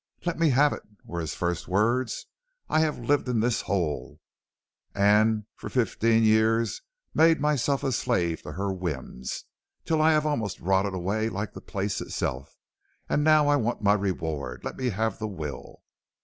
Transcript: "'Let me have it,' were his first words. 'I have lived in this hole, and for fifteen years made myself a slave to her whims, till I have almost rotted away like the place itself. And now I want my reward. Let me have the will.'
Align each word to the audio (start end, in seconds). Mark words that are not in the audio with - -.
"'Let 0.25 0.39
me 0.39 0.49
have 0.49 0.73
it,' 0.73 0.81
were 1.05 1.19
his 1.21 1.35
first 1.35 1.67
words. 1.67 2.25
'I 2.69 2.79
have 2.79 2.97
lived 2.97 3.29
in 3.29 3.39
this 3.39 3.61
hole, 3.61 4.19
and 4.95 5.45
for 5.55 5.69
fifteen 5.69 6.23
years 6.23 6.81
made 7.13 7.39
myself 7.39 7.83
a 7.83 7.91
slave 7.91 8.41
to 8.41 8.53
her 8.53 8.73
whims, 8.73 9.45
till 9.85 10.01
I 10.01 10.13
have 10.13 10.25
almost 10.25 10.59
rotted 10.59 10.95
away 10.95 11.29
like 11.29 11.53
the 11.53 11.61
place 11.61 12.01
itself. 12.01 12.57
And 13.09 13.23
now 13.23 13.47
I 13.47 13.57
want 13.57 13.83
my 13.83 13.93
reward. 13.93 14.63
Let 14.63 14.75
me 14.75 14.89
have 14.89 15.19
the 15.19 15.27
will.' 15.27 15.83